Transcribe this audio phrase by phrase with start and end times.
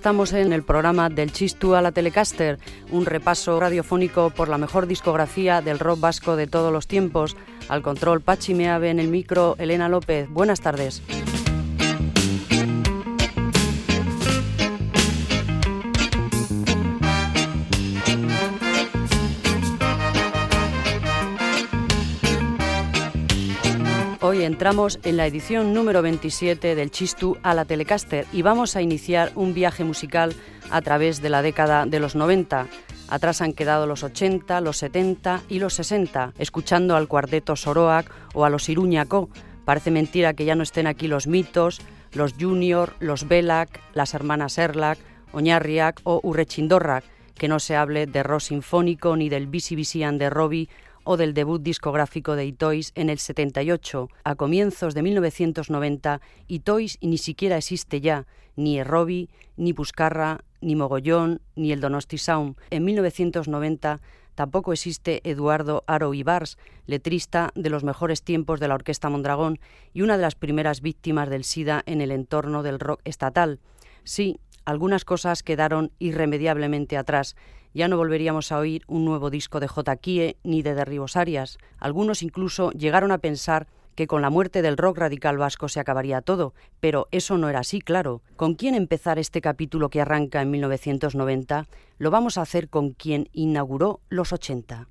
[0.00, 2.58] estamos en el programa del Chistu a la Telecaster,
[2.90, 7.36] un repaso radiofónico por la mejor discografía del rock vasco de todos los tiempos.
[7.68, 10.26] Al control Pachi Meave en el micro, Elena López.
[10.30, 11.02] Buenas tardes.
[24.40, 28.80] Hoy entramos en la edición número 27 del Chistu a la Telecaster y vamos a
[28.80, 30.34] iniciar un viaje musical
[30.70, 32.66] a través de la década de los 90.
[33.10, 38.46] Atrás han quedado los 80, los 70 y los 60, escuchando al cuarteto Soroac o
[38.46, 39.28] a los Iruñaco.
[39.66, 41.82] Parece mentira que ya no estén aquí los mitos,
[42.14, 44.98] los Junior, los Belak, las hermanas Erlak,
[45.32, 50.70] Oñarriak o Urrechindorrak, que no se hable de rock sinfónico ni del Bisi de Robbie
[51.04, 54.08] o del debut discográfico de Itois en el 78.
[54.24, 61.40] A comienzos de 1990, Itois ni siquiera existe ya, ni Errobi, ni Puscarra, ni Mogollón,
[61.56, 62.56] ni el Donosti Sound.
[62.70, 64.00] En 1990
[64.34, 69.58] tampoco existe Eduardo Aro Ibars, letrista de los mejores tiempos de la Orquesta Mondragón
[69.92, 73.60] y una de las primeras víctimas del SIDA en el entorno del rock estatal.
[74.04, 77.36] Sí, algunas cosas quedaron irremediablemente atrás
[77.74, 79.96] ya no volveríamos a oír un nuevo disco de J.
[79.96, 81.58] Kie ni de Derribos Arias.
[81.78, 86.22] Algunos incluso llegaron a pensar que con la muerte del rock radical vasco se acabaría
[86.22, 88.22] todo, pero eso no era así, claro.
[88.36, 91.66] ¿Con quién empezar este capítulo que arranca en 1990?
[91.98, 94.88] Lo vamos a hacer con quien inauguró los 80.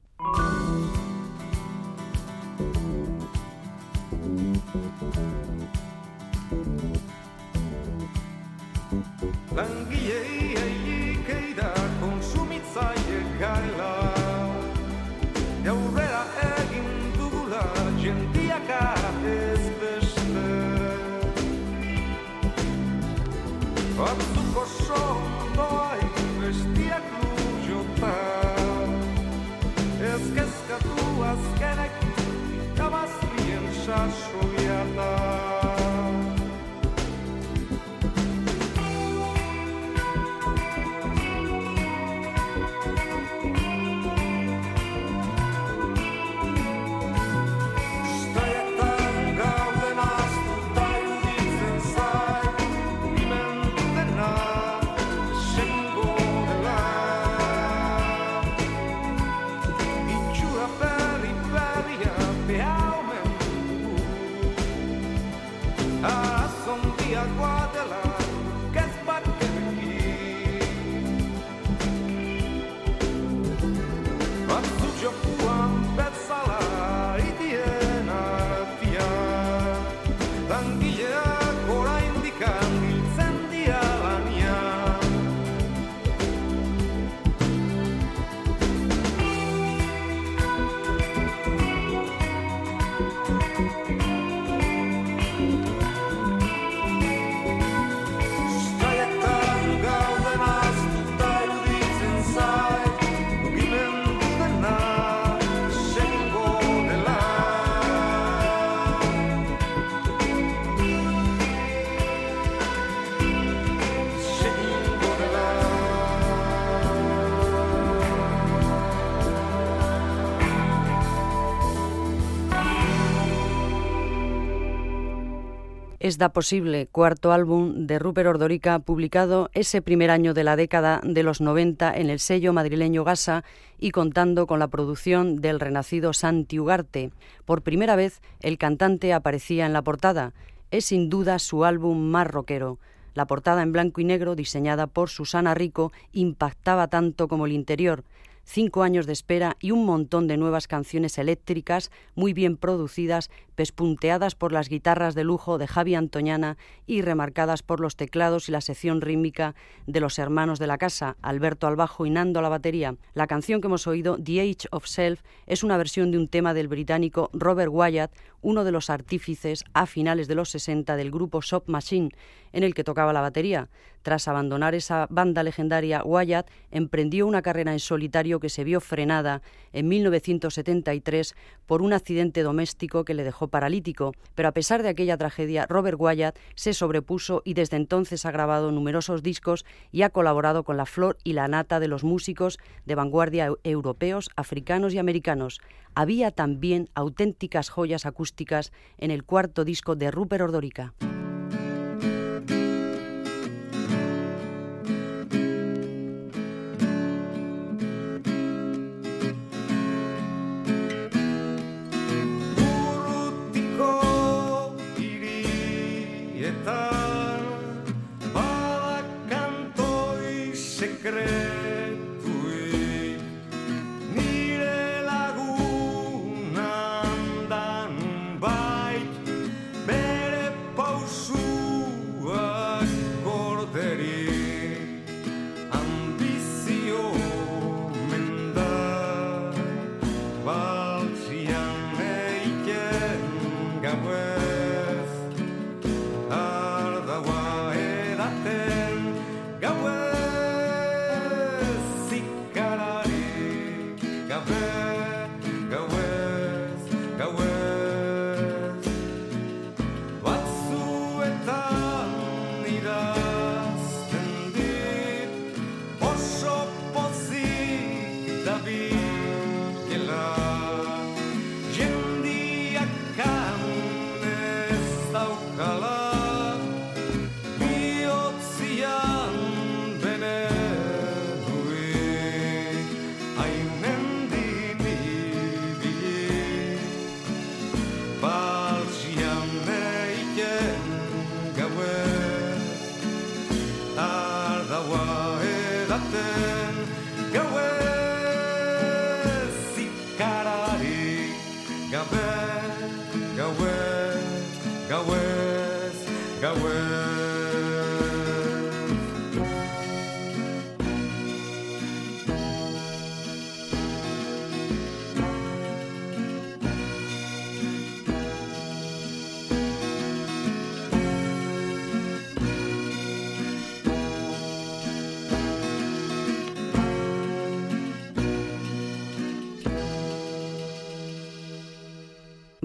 [126.10, 131.02] Es da posible, cuarto álbum de Rupert Ordorica, publicado ese primer año de la década
[131.04, 133.44] de los 90 en el sello madrileño Gasa
[133.78, 137.12] y contando con la producción del renacido Santi Ugarte.
[137.46, 140.34] Por primera vez, el cantante aparecía en la portada.
[140.72, 142.80] Es sin duda su álbum más rockero.
[143.14, 148.04] La portada en blanco y negro, diseñada por Susana Rico, impactaba tanto como el interior
[148.50, 153.30] cinco años de espera y un montón de nuevas canciones eléctricas muy bien producidas,
[153.60, 158.54] pespunteadas por las guitarras de lujo de Javi Antoñana y remarcadas por los teclados y
[158.54, 159.54] la sección rítmica
[159.86, 162.96] de los hermanos de la casa, Alberto al bajo y Nando a la batería.
[163.14, 166.54] La canción que hemos oído, The Age of Self, es una versión de un tema
[166.54, 171.42] del británico Robert Wyatt, uno de los artífices a finales de los 60 del grupo
[171.42, 172.12] Shop Machine,
[172.54, 173.68] en el que tocaba la batería.
[174.02, 179.42] Tras abandonar esa banda legendaria, Wyatt emprendió una carrera en solitario que se vio frenada
[179.74, 181.36] en 1973
[181.66, 185.98] por un accidente doméstico que le dejó paralítico, pero a pesar de aquella tragedia, Robert
[186.00, 190.86] Wyatt se sobrepuso y desde entonces ha grabado numerosos discos y ha colaborado con la
[190.86, 195.60] flor y la nata de los músicos de vanguardia europeos, africanos y americanos.
[195.96, 200.94] Había también auténticas joyas acústicas en el cuarto disco de Rupert Ordorica.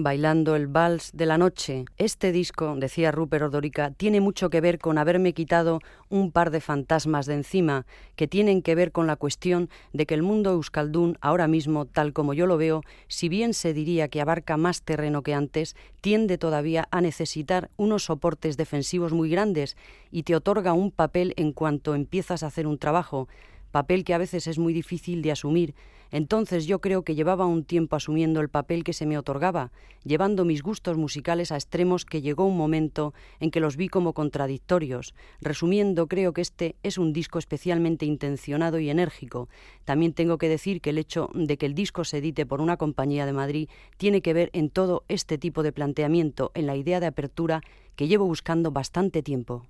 [0.05, 1.85] Bailando el vals de la noche.
[1.97, 5.79] Este disco, decía Rupert Ordorica, tiene mucho que ver con haberme quitado
[6.09, 10.13] un par de fantasmas de encima, que tienen que ver con la cuestión de que
[10.13, 14.21] el mundo euskaldún, ahora mismo, tal como yo lo veo, si bien se diría que
[14.21, 19.75] abarca más terreno que antes, tiende todavía a necesitar unos soportes defensivos muy grandes
[20.11, 23.27] y te otorga un papel en cuanto empiezas a hacer un trabajo,
[23.71, 25.73] papel que a veces es muy difícil de asumir,
[26.11, 29.71] entonces yo creo que llevaba un tiempo asumiendo el papel que se me otorgaba,
[30.03, 34.13] llevando mis gustos musicales a extremos que llegó un momento en que los vi como
[34.13, 35.13] contradictorios.
[35.41, 39.49] Resumiendo, creo que este es un disco especialmente intencionado y enérgico.
[39.83, 42.77] También tengo que decir que el hecho de que el disco se edite por una
[42.77, 46.99] compañía de Madrid tiene que ver en todo este tipo de planteamiento, en la idea
[46.99, 47.61] de apertura
[47.95, 49.65] que llevo buscando bastante tiempo.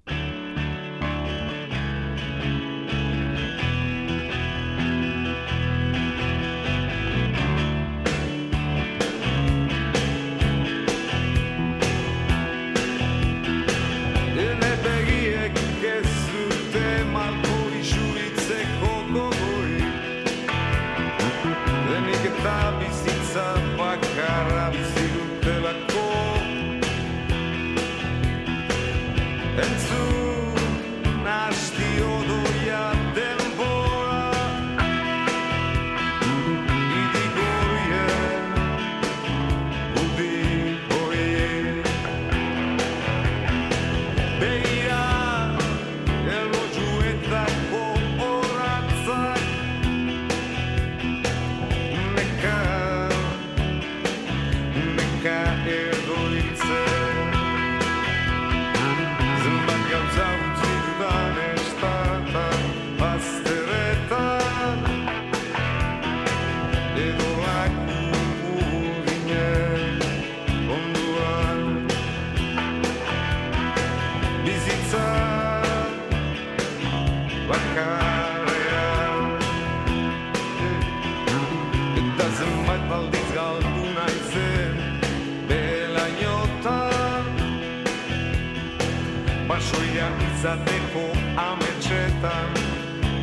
[90.45, 91.05] zadyku,
[91.37, 92.49] a my czytam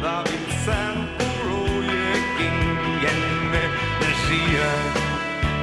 [0.03, 3.65] Dawid sen puluje kingenny
[4.23, 4.73] Żyje,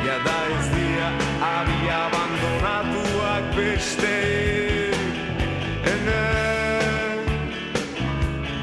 [0.05, 1.09] ja daję zlija,
[1.51, 4.17] a mi abandonatu jakbyś ty
[6.05, 6.27] Nie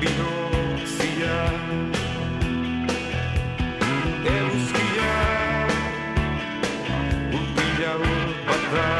[0.00, 1.38] Binoxia
[4.36, 5.16] Euskia
[7.36, 8.96] Upija upadra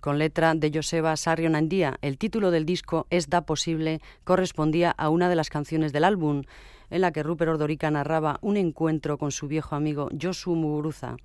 [0.00, 1.98] Con letra de Joseba Sarrionandía.
[2.00, 6.44] El título del disco, Es da posible, correspondía a una de las canciones del álbum,
[6.88, 11.16] en la que Rupert Ordorica narraba un encuentro con su viejo amigo Josu Muguruza.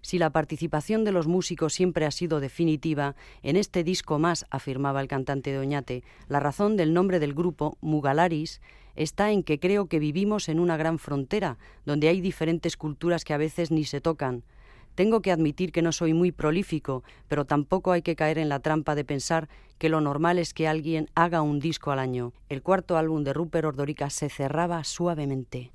[0.00, 5.00] Si la participación de los músicos siempre ha sido definitiva, en este disco más, afirmaba
[5.00, 8.60] el cantante de Oñate, la razón del nombre del grupo, Mugalaris,
[8.94, 13.34] está en que creo que vivimos en una gran frontera, donde hay diferentes culturas que
[13.34, 14.44] a veces ni se tocan.
[14.96, 18.60] Tengo que admitir que no soy muy prolífico, pero tampoco hay que caer en la
[18.60, 22.32] trampa de pensar que lo normal es que alguien haga un disco al año.
[22.48, 25.70] El cuarto álbum de Rupert Ordorica se cerraba suavemente.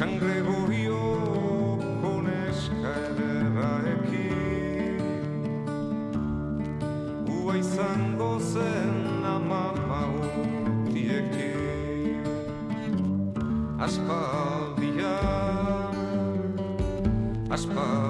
[0.00, 0.96] San Gregorio
[2.00, 4.96] koneska ederraekin
[7.28, 11.36] Ua izango zen ama mautiekin
[13.78, 15.10] Aspaldian
[17.50, 18.09] aspaldia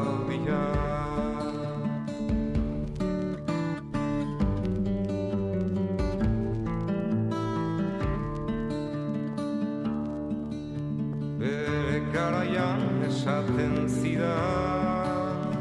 [13.20, 15.52] esaten zidan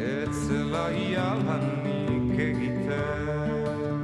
[0.00, 4.00] Ez zela ialanik egiten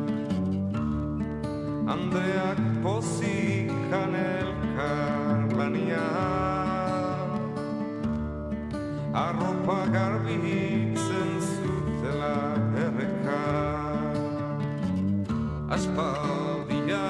[1.89, 7.31] Andreak pozikan elkar lanian
[9.15, 12.37] Arropa garbitzen zutela
[12.85, 13.45] erreka
[15.71, 17.01] Aspaldian,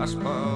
[0.00, 0.51] aspaldian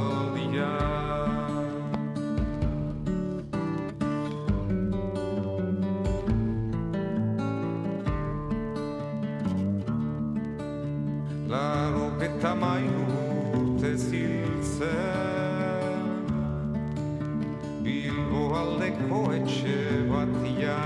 [19.17, 19.77] poetxe
[20.11, 20.81] bat ja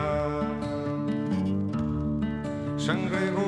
[2.84, 3.39] Sangrego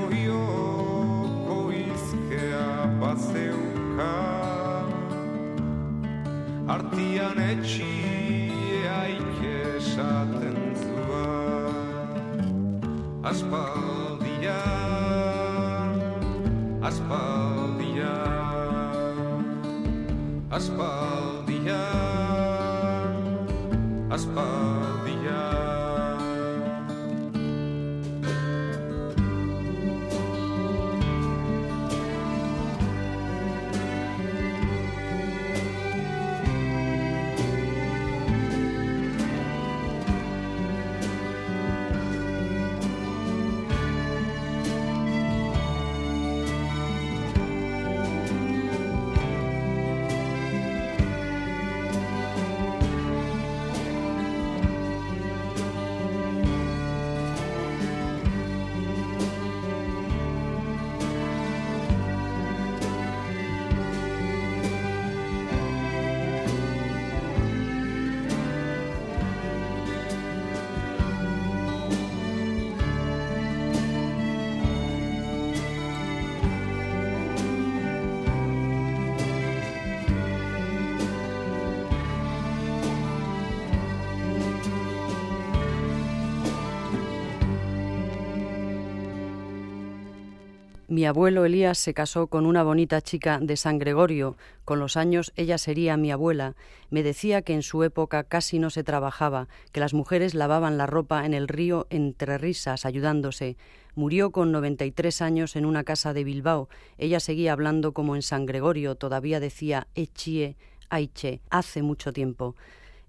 [90.92, 94.36] Mi abuelo Elías se casó con una bonita chica de San Gregorio.
[94.66, 96.54] Con los años ella sería mi abuela.
[96.90, 100.84] Me decía que en su época casi no se trabajaba, que las mujeres lavaban la
[100.84, 103.56] ropa en el río entre risas, ayudándose.
[103.94, 106.68] Murió con 93 años en una casa de Bilbao.
[106.98, 110.58] Ella seguía hablando como en San Gregorio, todavía decía echie,
[110.90, 112.54] aiche, hace mucho tiempo.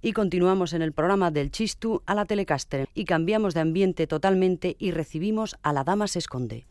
[0.01, 4.77] Y continuamos en el programa del Chistu a la Telecaster y cambiamos de ambiente totalmente
[4.79, 6.65] y recibimos a la Dama se esconde.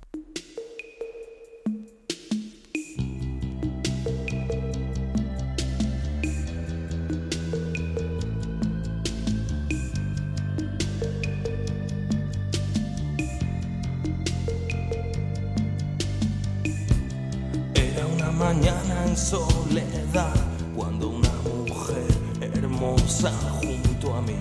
[18.42, 20.34] Mañana en soledad,
[20.74, 22.06] cuando una mujer
[22.40, 24.36] hermosa junto a mí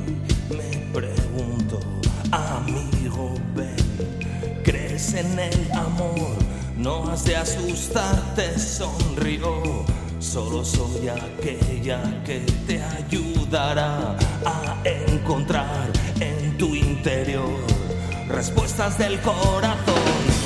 [0.49, 1.79] me preguntó,
[2.31, 6.35] amigo, ven, ¿crees en el amor?
[6.77, 9.85] No has de asustarte, sonrió.
[10.19, 17.59] Solo soy aquella que te ayudará a encontrar en tu interior
[18.27, 20.40] respuestas del corazón.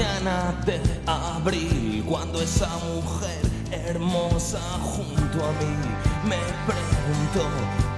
[0.00, 5.76] Mañana de abril cuando esa mujer hermosa junto a mí
[6.24, 7.46] me preguntó,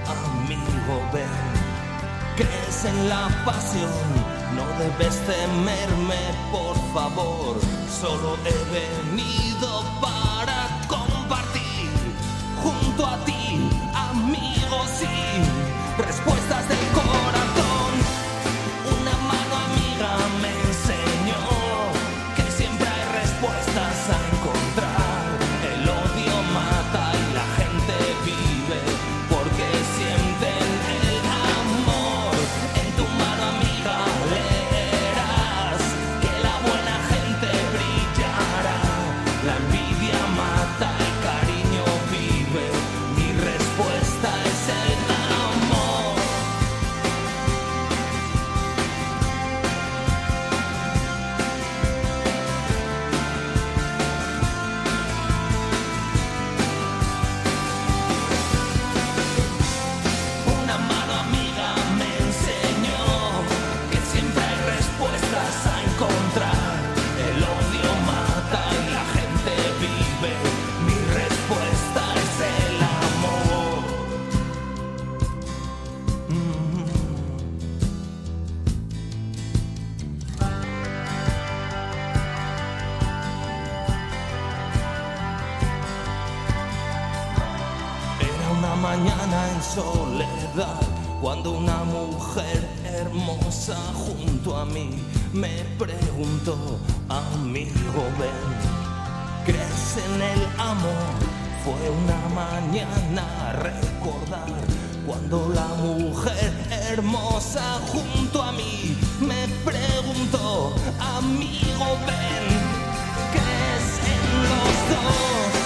[0.05, 1.29] amigo, ven,
[2.35, 3.89] ¿crees en la pasión?
[4.53, 6.19] No debes temerme,
[6.51, 7.55] por favor,
[8.01, 11.89] solo he venido para compartir
[12.61, 13.32] junto a ti,
[89.83, 90.79] soledad
[91.21, 94.89] cuando una mujer hermosa junto a mí
[95.33, 96.57] me preguntó,
[97.09, 98.43] amigo, ven,
[99.45, 101.13] ¿crees en el amor?
[101.63, 104.49] Fue una mañana recordar
[105.07, 106.51] Cuando la mujer
[106.89, 110.75] hermosa junto a mí me preguntó,
[111.17, 112.45] amigo, ven,
[113.33, 115.62] ¿qué es en los dos?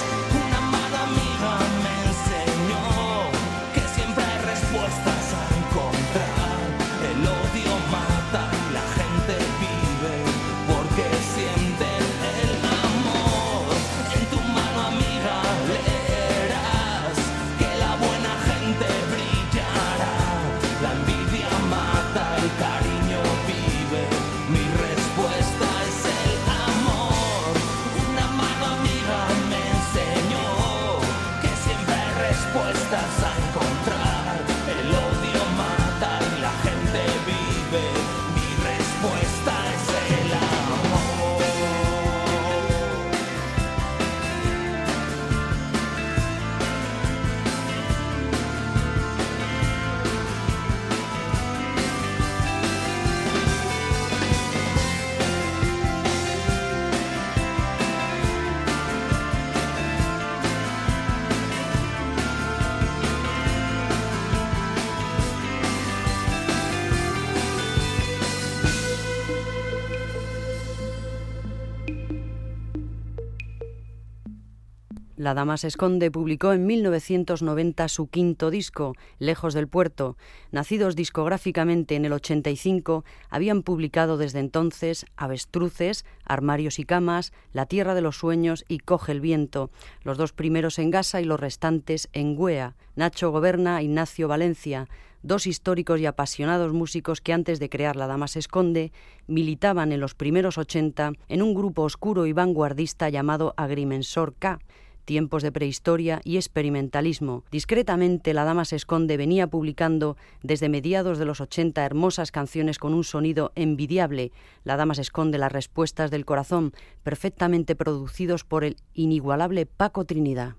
[75.28, 80.16] La Dama se esconde publicó en 1990 su quinto disco, Lejos del Puerto.
[80.52, 87.94] Nacidos discográficamente en el 85, habían publicado desde entonces Avestruces, Armarios y Camas, La Tierra
[87.94, 89.70] de los Sueños y Coge el Viento,
[90.02, 92.78] los dos primeros en Gasa y los restantes en Guea.
[92.96, 94.88] Nacho Goberna, Ignacio Valencia,
[95.24, 98.94] dos históricos y apasionados músicos que antes de crear La Dama se esconde
[99.28, 104.60] militaban en los primeros 80 en un grupo oscuro y vanguardista llamado Agrimensor K
[105.08, 107.43] tiempos de prehistoria y experimentalismo.
[107.50, 112.93] Discretamente, La Dama se esconde venía publicando desde mediados de los 80 hermosas canciones con
[112.93, 114.34] un sonido envidiable.
[114.65, 120.56] La Dama se esconde las respuestas del corazón, perfectamente producidos por el inigualable Paco Trinidad.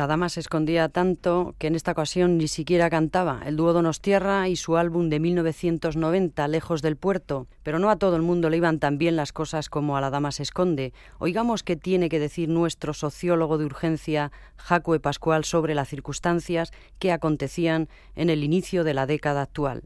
[0.00, 3.42] La dama se escondía tanto que en esta ocasión ni siquiera cantaba.
[3.44, 7.48] El dúo Donostierra y su álbum de 1990, Lejos del Puerto.
[7.62, 10.08] Pero no a todo el mundo le iban tan bien las cosas como a la
[10.08, 10.94] dama se esconde.
[11.18, 17.12] Oigamos qué tiene que decir nuestro sociólogo de urgencia, Jacue Pascual, sobre las circunstancias que
[17.12, 19.82] acontecían en el inicio de la década actual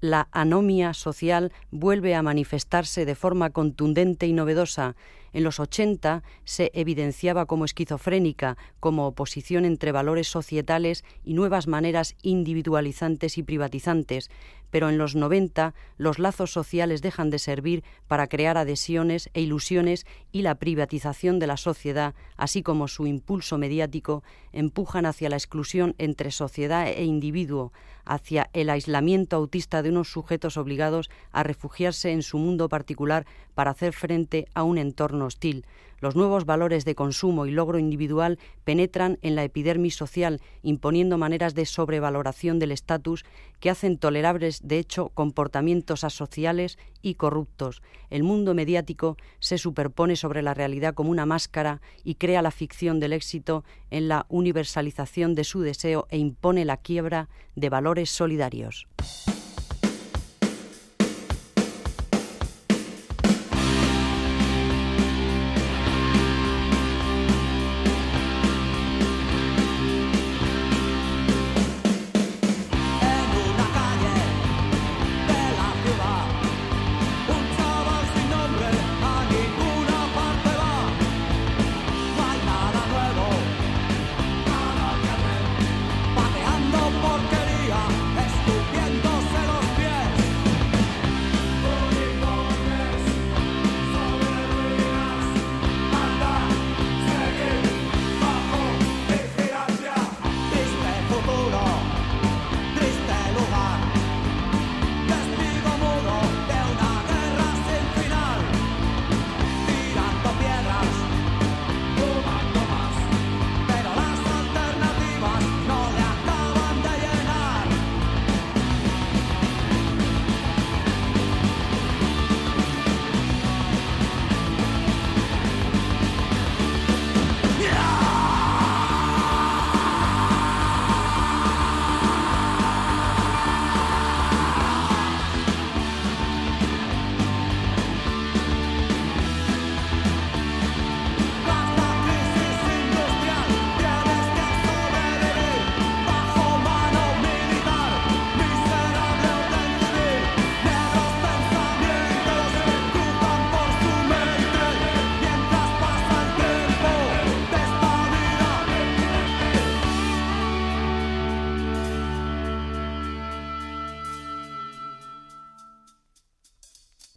[0.00, 4.96] la anomia social vuelve a manifestarse de forma contundente y novedosa.
[5.32, 12.14] En los 80 se evidenciaba como esquizofrénica, como oposición entre valores societales y nuevas maneras
[12.22, 14.30] individualizantes y privatizantes,
[14.70, 20.06] pero en los 90 los lazos sociales dejan de servir para crear adhesiones e ilusiones
[20.32, 25.94] y la privatización de la sociedad, así como su impulso mediático, empujan hacia la exclusión
[25.98, 27.72] entre sociedad e individuo,
[28.04, 33.72] hacia el aislamiento autista de unos sujetos obligados a refugiarse en su mundo particular para
[33.72, 35.66] hacer frente a un entorno hostil.
[35.98, 41.54] Los nuevos valores de consumo y logro individual penetran en la epidermis social, imponiendo maneras
[41.54, 43.24] de sobrevaloración del estatus
[43.60, 47.82] que hacen tolerables, de hecho, comportamientos asociales y corruptos.
[48.10, 53.00] El mundo mediático se superpone sobre la realidad como una máscara y crea la ficción
[53.00, 58.86] del éxito en la universalización de su deseo e impone la quiebra de valores solidarios.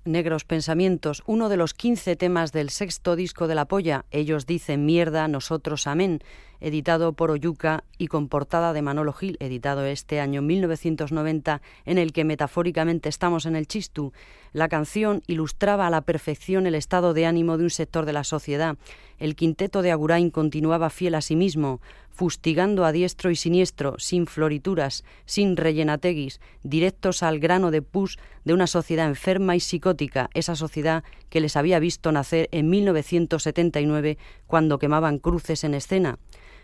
[0.10, 4.84] Negros Pensamientos, uno de los 15 temas del sexto disco de La Polla, Ellos dicen
[4.84, 6.22] mierda, nosotros amén,
[6.60, 12.12] editado por Oyuca y con portada de Manolo Gil, editado este año 1990, en el
[12.12, 14.12] que metafóricamente estamos en el chistu.
[14.52, 18.24] La canción ilustraba a la perfección el estado de ánimo de un sector de la
[18.24, 18.78] sociedad.
[19.20, 21.82] El quinteto de Agurain continuaba fiel a sí mismo,
[22.20, 28.54] fustigando a diestro y siniestro, sin florituras, sin rellenateguis, directos al grano de pus de
[28.54, 34.80] una sociedad enferma y psicótica, esa sociedad que les había visto nacer en 1979 cuando
[34.80, 36.20] quemaban cruces en escena.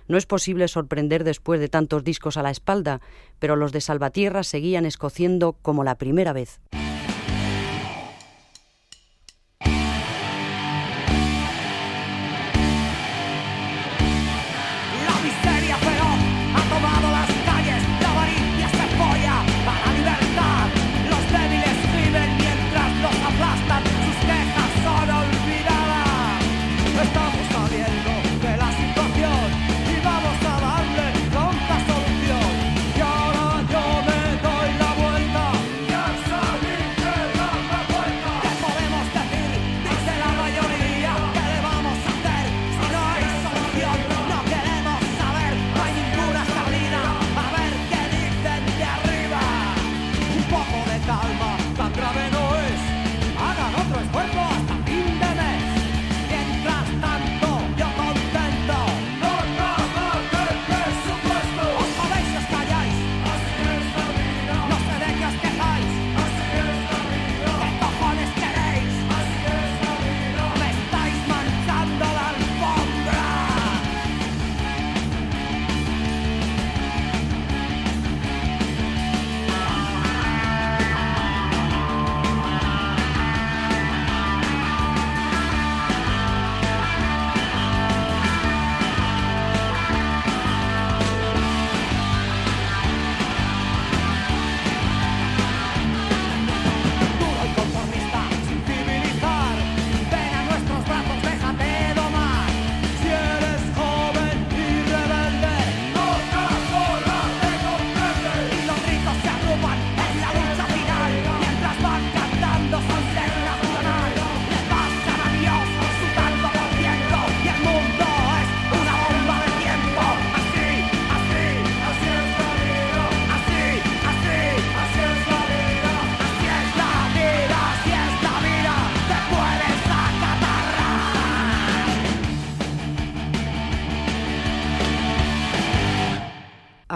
[0.10, 3.00] No es posible sorprender después de tantos discos a la espalda,
[3.40, 6.60] pero los de Salvatierra seguían escociendo como la primera vez.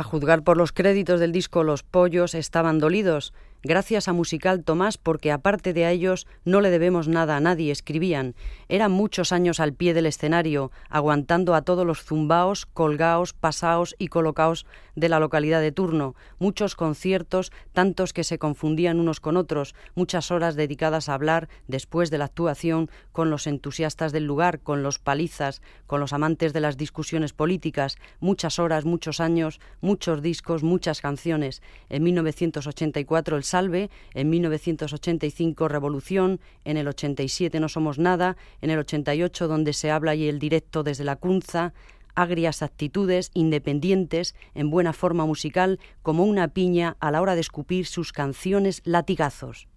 [0.10, 3.32] Juzgar por los créditos del disco Los Pollos estaban dolidos.
[3.62, 7.74] Gracias a Musical Tomás, porque aparte de a ellos no le debemos nada a nadie,
[7.74, 8.34] escribían.
[8.70, 14.08] Eran muchos años al pie del escenario, aguantando a todos los zumbaos, colgaos, pasaos y
[14.08, 19.76] colocaos de la localidad de turno, muchos conciertos, tantos que se confundían unos con otros,
[19.94, 24.84] muchas horas dedicadas a hablar después de la actuación con los entusiastas del lugar, con
[24.84, 30.64] los palizas, con los amantes de las discusiones políticas, muchas horas, muchos años, muchos discos,
[30.64, 31.62] muchas canciones.
[31.90, 38.80] En 1984 el Salve, en 1985 Revolución, en el 87 No Somos Nada, en el
[38.80, 41.74] 88 donde se habla y el directo desde la Cunza,
[42.16, 47.86] agrias actitudes, independientes, en buena forma musical, como una piña a la hora de escupir
[47.86, 49.68] sus canciones latigazos.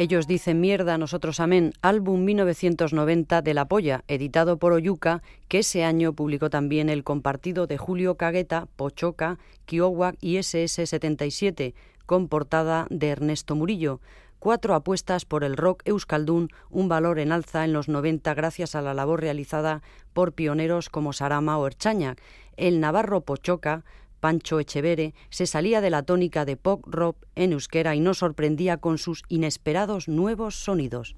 [0.00, 5.84] Ellos dicen mierda, nosotros amén, álbum 1990 de La Polla, editado por Oyuca, que ese
[5.84, 11.74] año publicó también el compartido de Julio Cagueta, Pochoca, Kiowa y SS77,
[12.06, 14.00] con portada de Ernesto Murillo.
[14.38, 18.80] Cuatro apuestas por el rock euskaldún, un valor en alza en los 90 gracias a
[18.80, 19.82] la labor realizada
[20.14, 22.18] por pioneros como Sarama o Erchañac.
[22.56, 23.84] El navarro Pochoca
[24.20, 28.76] Pancho Echevere, se salía de la tónica de pop rock en euskera y nos sorprendía
[28.76, 31.16] con sus inesperados nuevos sonidos.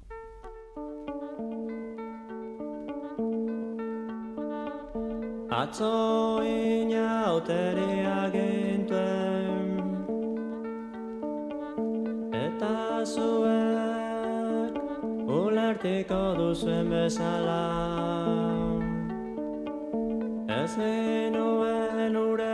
[22.14, 22.51] Ure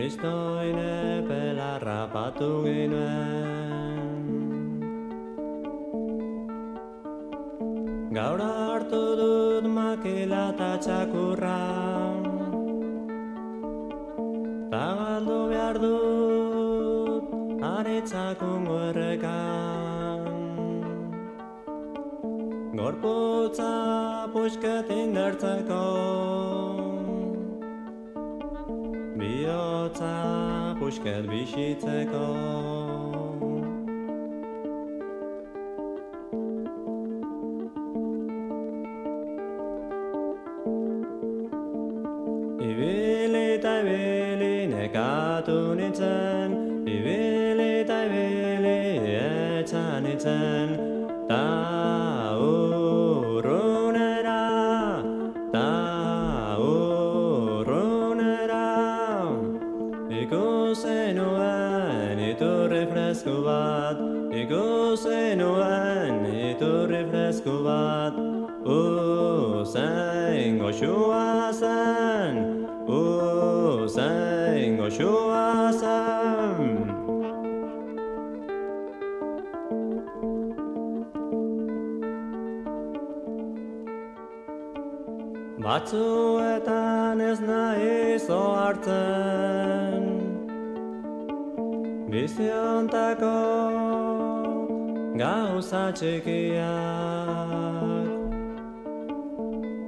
[0.00, 4.22] Kristoin epela rapatu ginuen
[8.16, 11.58] Gaur hartu dut makila eta txakurra.
[14.72, 20.26] Tagaldu behar dut aretzakun errekan.
[22.80, 23.72] Gorputza
[24.32, 25.84] puxketin dertzeko
[29.50, 32.06] Bojoca, puśkę wisice.
[65.80, 68.14] Nuen iturri fresku bat
[68.64, 72.34] Usain goxua zen
[72.86, 76.60] Usain goxua zen.
[85.64, 90.04] Batzuetan ez nahi hartzen
[92.10, 93.89] Biziontako
[95.20, 96.60] gauza txikiak.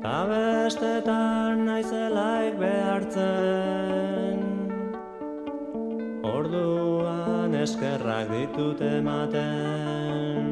[0.02, 4.42] Ta bestetan naizelaik behartzen.
[6.32, 10.50] Orduan eskerrak ditut ematen.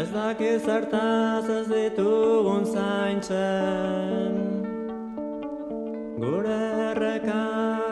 [0.00, 4.42] Ez daki zertaz ez ditugun zaintzen.
[6.18, 6.60] Gure
[6.90, 7.83] errekak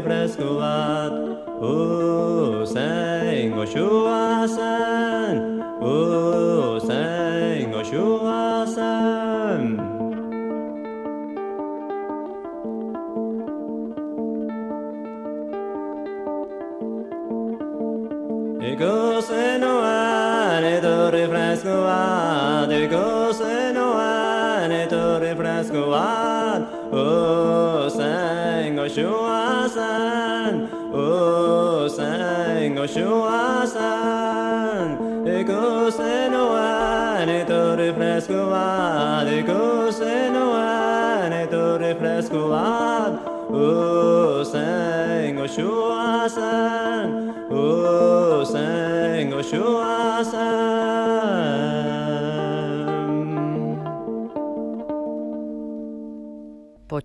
[0.00, 1.12] berrefresko bat
[1.62, 9.78] Uzain goxua zen Uzain goxua zen
[18.62, 29.23] Ego zenoan etorri fresko bat Ego zenoan etorri fresko bat Uzain goxua
[32.84, 43.12] Joshua san Ekose noan etorri fresko bat Ekose noan etorri fresko bat
[43.48, 47.08] Ozen Joshua san
[47.48, 50.03] Ozen Joshua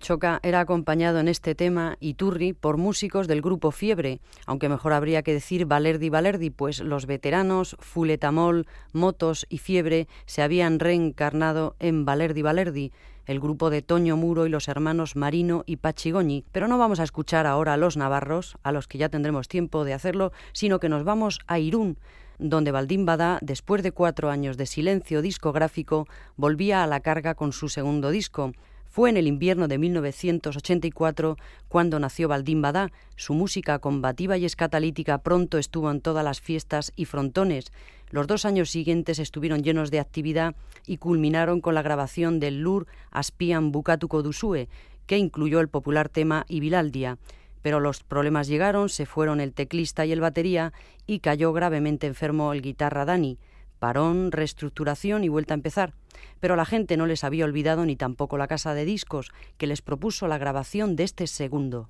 [0.00, 5.22] Pochoca era acompañado en este tema, Iturri, por músicos del grupo Fiebre, aunque mejor habría
[5.22, 12.06] que decir Valerdi Valerdi, pues los veteranos Fuletamol, Motos y Fiebre se habían reencarnado en
[12.06, 12.92] Valerdi Valerdi.
[13.26, 17.04] el grupo de Toño Muro y los hermanos Marino y Pachigoñi, pero no vamos a
[17.04, 20.88] escuchar ahora a los navarros, a los que ya tendremos tiempo de hacerlo, sino que
[20.88, 21.98] nos vamos a Irún,
[22.38, 27.52] donde Valdín Badá, después de cuatro años de silencio discográfico, volvía a la carga con
[27.52, 28.52] su segundo disco.
[28.90, 31.36] Fue en el invierno de 1984
[31.68, 32.90] cuando nació Valdín Badá.
[33.14, 37.72] Su música combativa y escatalítica pronto estuvo en todas las fiestas y frontones.
[38.10, 40.56] Los dos años siguientes estuvieron llenos de actividad
[40.88, 44.68] y culminaron con la grabación del Lur Aspian Bukatuko Dusue,
[45.06, 47.16] que incluyó el popular tema Ibilaldia
[47.62, 50.72] pero los problemas llegaron, se fueron el teclista y el batería
[51.06, 53.38] y cayó gravemente enfermo el guitarra Dani.
[53.80, 55.94] Parón, reestructuración y vuelta a empezar.
[56.38, 59.82] Pero la gente no les había olvidado ni tampoco la casa de discos, que les
[59.82, 61.88] propuso la grabación de este segundo.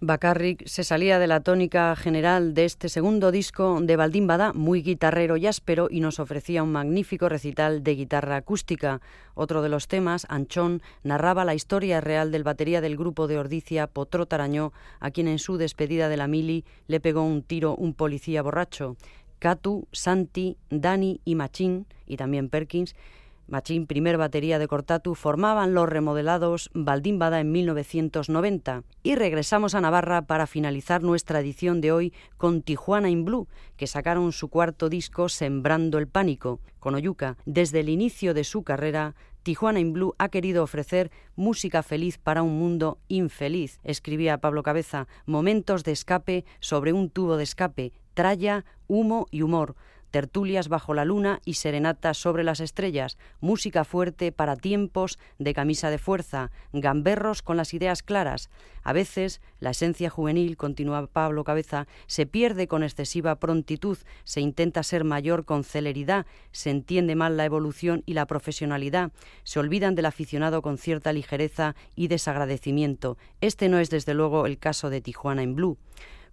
[0.00, 4.80] Bacarric se salía de la tónica general de este segundo disco de Baldín Bada, muy
[4.80, 9.00] guitarrero y áspero, y nos ofrecía un magnífico recital de guitarra acústica.
[9.34, 13.88] Otro de los temas, Anchón, narraba la historia real del batería del grupo de Ordicia,
[13.88, 17.92] Potro Tarañó, a quien en su despedida de la mili le pegó un tiro un
[17.92, 18.96] policía borracho.
[19.40, 22.94] Catu, Santi, Dani y Machín, y también Perkins,
[23.48, 28.82] Machín, primer batería de Cortatu, formaban los remodelados Bada en 1990.
[29.02, 33.86] Y regresamos a Navarra para finalizar nuestra edición de hoy con Tijuana in Blue, que
[33.86, 36.60] sacaron su cuarto disco Sembrando el Pánico.
[36.78, 41.82] Con Oyuca, desde el inicio de su carrera, Tijuana in Blue ha querido ofrecer música
[41.82, 47.44] feliz para un mundo infeliz, escribía Pablo Cabeza, momentos de escape sobre un tubo de
[47.44, 49.74] escape, tralla, humo y humor
[50.10, 55.90] tertulias bajo la luna y serenatas sobre las estrellas, música fuerte para tiempos de camisa
[55.90, 58.50] de fuerza, gamberros con las ideas claras.
[58.82, 64.82] A veces la esencia juvenil, continúa Pablo Cabeza, se pierde con excesiva prontitud, se intenta
[64.82, 69.12] ser mayor con celeridad, se entiende mal la evolución y la profesionalidad,
[69.44, 73.18] se olvidan del aficionado con cierta ligereza y desagradecimiento.
[73.40, 75.78] Este no es desde luego el caso de Tijuana en Blue.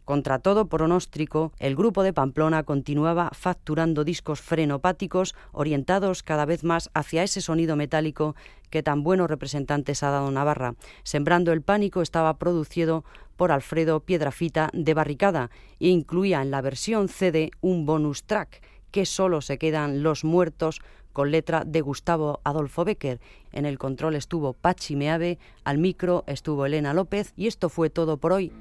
[0.06, 6.91] Contra todo pronóstico, el grupo de Pamplona continuaba facturando discos frenopáticos orientados cada vez más
[6.93, 8.36] hacia ese sonido metálico
[8.70, 10.76] que tan buenos representantes ha dado Navarra.
[11.03, 13.03] Sembrando el pánico estaba producido
[13.36, 15.49] por Alfredo Piedrafita de Barricada
[15.80, 20.82] e incluía en la versión CD un bonus track que solo se quedan los muertos
[21.14, 23.20] con letra de Gustavo Adolfo Becker.
[23.51, 28.18] En el control estuvo Pachi Meave, al micro estuvo Elena López y esto fue todo
[28.18, 28.51] por hoy.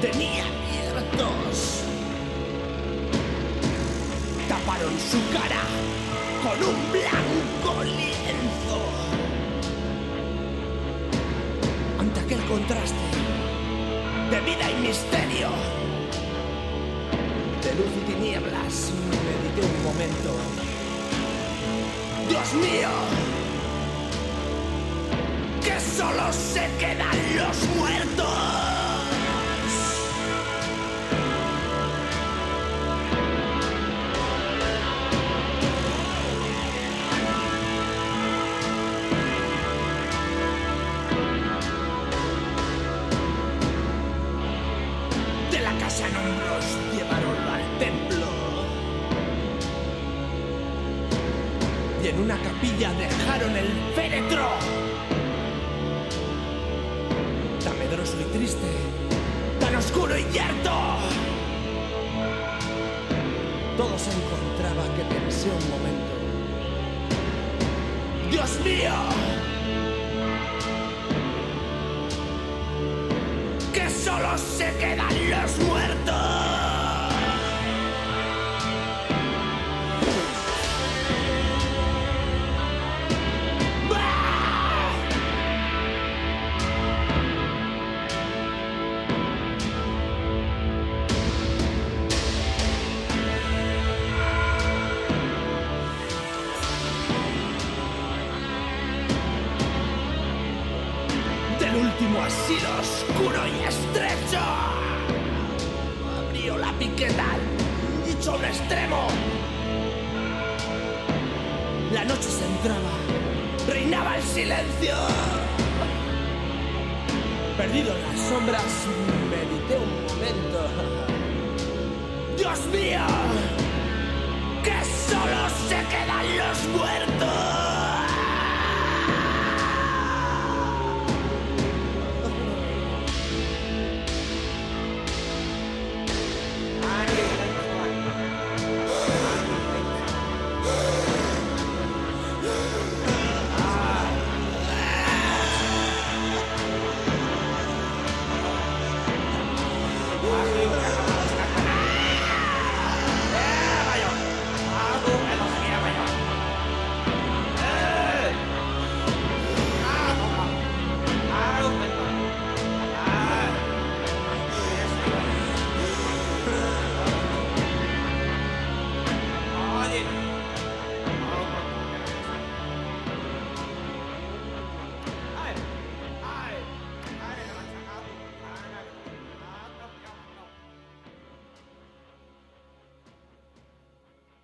[0.00, 1.82] Tenía abiertos.
[4.48, 5.62] Taparon su cara
[6.42, 8.78] con un blanco lienzo.
[11.98, 12.96] Ante aquel contraste
[14.30, 15.48] de vida y misterio,
[17.62, 20.30] de luz y tinieblas, medité un momento.
[22.28, 22.88] Dios mío,
[25.62, 28.67] que solo se quedan los muertos.